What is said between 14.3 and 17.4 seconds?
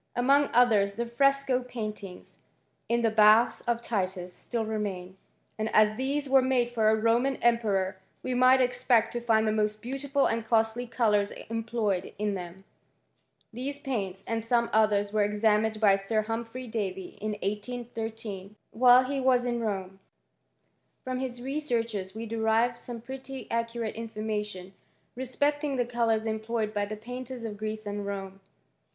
some others, were examin by Sir Humphrey Davy, in